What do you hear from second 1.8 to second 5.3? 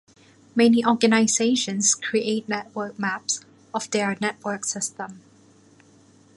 create network maps of their network system.